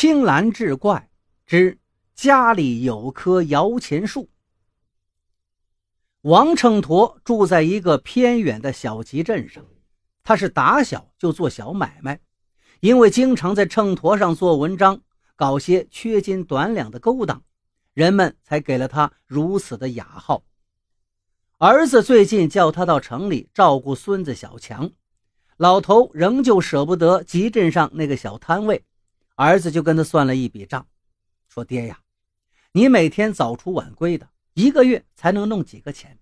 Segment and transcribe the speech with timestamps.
[0.00, 1.10] 青兰志怪
[1.44, 1.80] 之
[2.14, 4.30] 家里有棵摇钱树。
[6.20, 9.64] 王秤砣住在一个偏远的小集镇上，
[10.22, 12.20] 他是打小就做小买卖，
[12.78, 15.00] 因为经常在秤砣上做文章，
[15.34, 17.42] 搞些缺斤短两的勾当，
[17.92, 20.44] 人们才给了他如此的雅号。
[21.56, 24.92] 儿子最近叫他到城里照顾孙子小强，
[25.56, 28.84] 老头仍旧舍不得集镇上那个小摊位。
[29.38, 30.84] 儿子就跟他算了一笔账，
[31.46, 32.00] 说：“爹呀，
[32.72, 36.18] 你每天早出晚归的，一个月才能弄几个钱？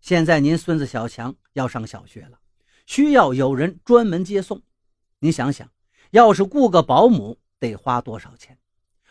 [0.00, 2.38] 现在您孙子小强要上小学了，
[2.86, 4.62] 需要有人专门接送。
[5.18, 5.68] 你想想，
[6.12, 8.56] 要是雇个保姆，得花多少钱？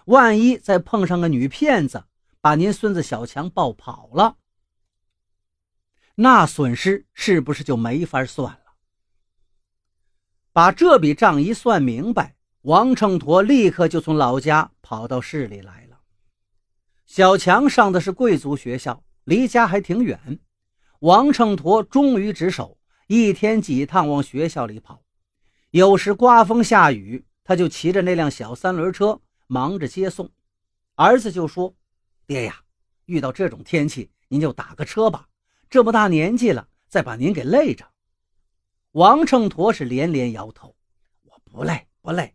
[0.06, 2.06] 万一再碰上个女骗子，
[2.40, 4.38] 把您孙子小强抱跑了，
[6.16, 8.76] 那损失是不是就没法算了？
[10.54, 12.34] 把这笔账一算明白。”
[12.64, 16.00] 王秤砣立刻就从老家跑到市里来了。
[17.08, 20.40] 小强上的是贵族学校，离家还挺远。
[21.00, 22.78] 王秤砣忠于职守，
[23.08, 25.02] 一天几趟往学校里跑。
[25.72, 30.30] 有时刮风下雨，他就骑着那辆小三轮车忙着接送。
[30.94, 31.74] 儿子就说
[32.28, 32.62] ：“爹呀，
[33.06, 35.28] 遇到这种天气，您就打个车吧。
[35.68, 37.90] 这么大年纪了，再把您给累着。”
[38.94, 40.76] 王秤砣是连连摇头
[41.26, 42.32] ：“我不累，不累。”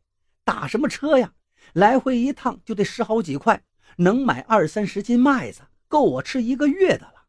[0.46, 1.34] 打什么车呀？
[1.72, 3.64] 来回一趟就得十好几块，
[3.96, 7.26] 能买二三十斤麦子，够我吃一个月的了。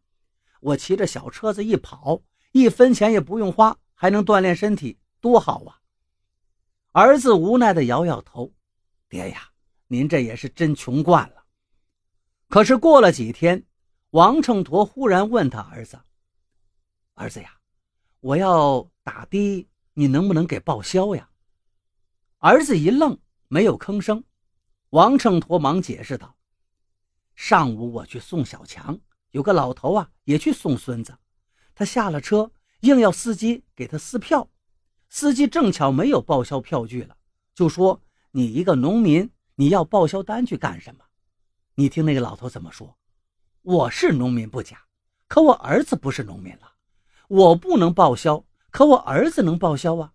[0.60, 5.82] 我骑着小车子一跑，一分钱也不用花，还能锻炼身体，多好啊！
[6.92, 8.54] 儿子无奈地摇摇头
[9.10, 9.50] ：“爹呀，
[9.88, 11.44] 您这也是真穷惯了。”
[12.50, 13.66] 可是过了几天，
[14.12, 16.00] 王秤砣忽然问他儿子
[17.16, 17.58] ：“儿子呀，
[18.20, 21.28] 我要打的，你能不能给报销呀？”
[22.40, 24.24] 儿子一愣，没有吭声。
[24.92, 26.36] 王秤砣忙解释道
[27.36, 29.00] ：“上午我去送小强，
[29.32, 31.18] 有个老头啊也去送孙子。
[31.74, 32.52] 他下了车，
[32.82, 34.48] 硬要司机给他撕票。
[35.10, 37.18] 司机正巧没有报销票据了，
[37.56, 41.04] 就说：‘你一个农民，你要报销单据干什么？’
[41.74, 42.96] 你听那个老头怎么说？
[43.64, 44.86] 我是农民不假，
[45.28, 46.72] 可我儿子不是农民了，
[47.30, 50.14] 我不能报销，可我儿子能报销啊。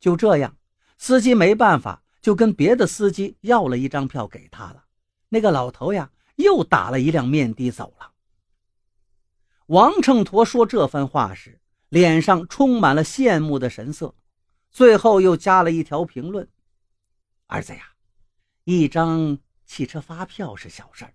[0.00, 0.56] 就这样。”
[0.98, 4.84] 司机没办法，就跟别的司机要了一张票给他了。
[5.28, 8.12] 那个老头呀，又打了一辆面的走了。
[9.66, 14.14] 王秤砣说这番话时，脸上充满了羡慕的神色，
[14.70, 16.48] 最后又加了一条评论
[17.46, 17.90] ：“儿子呀，
[18.64, 21.14] 一张汽车发票是小事儿，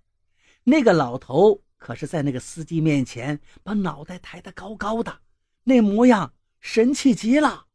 [0.65, 5.21] 那个老头可是在那个司机面前把脑袋抬得高高的，
[5.63, 7.67] 那模样神气极了。”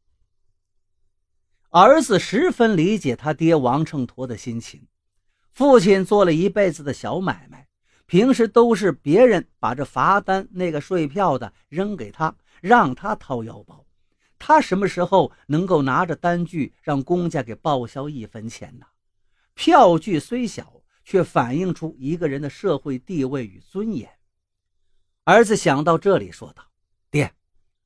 [1.69, 4.87] 儿子十分理解他爹王秤砣的心情。
[5.51, 7.67] 父亲做了一辈子的小买卖，
[8.05, 13.85] 平时都是别人把这罚单、那个税票的扔给他，让他掏腰包。
[14.39, 18.85] 他什么时候能够拿着单据让公家给报销一分钱呢？
[19.53, 24.09] 票据虽小，却反映出一个人的社会地位与尊严。
[25.25, 26.63] 儿子想到这里，说道
[27.11, 27.33] ：“爹，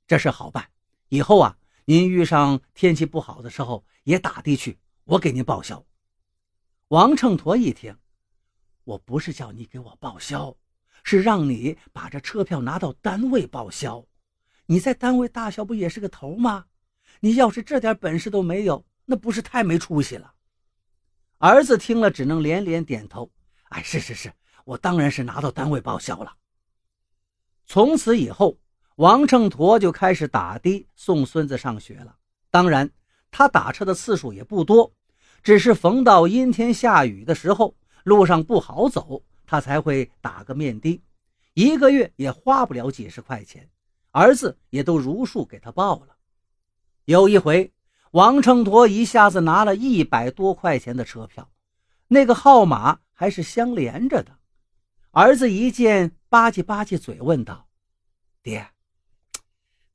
[0.06, 0.68] 这事好办。
[1.10, 5.84] 以后啊。”您遇上天气不好的时候也打的去，我给您报销。
[6.90, 7.98] 王秤砣一听，
[8.84, 10.56] 我不是叫你给我报销，
[11.04, 14.06] 是让你把这车票拿到单位报销。
[14.68, 16.68] 你在单位大小不也是个头吗？
[17.20, 20.34] 你要是这点本事都没有，那不是太没出息了？
[21.40, 23.32] 儿子听了只能连连点头。
[23.70, 24.32] 哎，是是是，
[24.66, 26.38] 我当然是拿到单位报销了。
[27.66, 28.60] 从此以后。
[29.02, 32.16] 王秤砣就开始打的送孙子上学了。
[32.52, 32.88] 当然，
[33.32, 34.94] 他打车的次数也不多，
[35.42, 37.74] 只是逢到阴天下雨的时候，
[38.04, 41.02] 路上不好走，他才会打个面的。
[41.56, 43.68] 一个月也花不了几十块钱，
[44.12, 46.16] 儿子也都如数给他报了。
[47.06, 47.74] 有一回，
[48.12, 51.50] 王秤砣一下子拿了一百多块钱的车票，
[52.08, 54.38] 那个号码还是相连着的。
[55.10, 57.66] 儿子一见，吧唧吧唧嘴，问道
[58.44, 58.68] ：“爹。”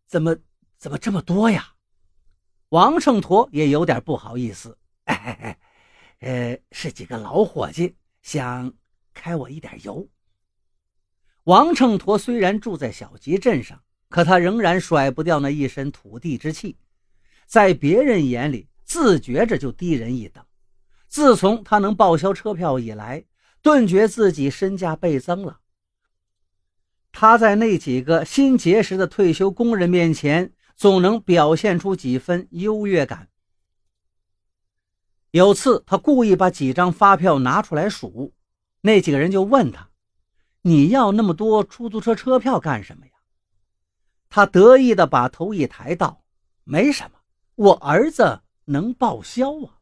[0.07, 0.37] 怎么
[0.79, 1.75] 怎么这么多呀？
[2.71, 4.77] 王秤砣也有点不好意思。
[5.05, 5.57] 哎，
[6.21, 8.73] 呃，是几个老伙计想
[9.15, 10.09] 开我一点油。
[11.45, 16.77] 王秤砣虽然住在小集镇上，可他仍然甩不掉那一身土地之气，
[17.47, 20.45] 在别人眼里自觉着就低人一等。
[21.07, 23.25] 自从他能报销车票以来，
[23.63, 25.61] 顿觉自己身价倍增了。
[27.19, 33.29] 他在那几个新结识的退休工人面前，总能表现出几分优越感。
[35.31, 38.35] 有次他故意把几张发票拿出来数，
[38.83, 39.89] 那几个人就问他
[40.61, 43.13] ：“你要那么多出租车车票干什么呀？”
[44.29, 46.23] 他得意地把头一抬，道
[46.65, 47.19] ：“没什么，
[47.55, 49.76] 我儿子能报销啊。”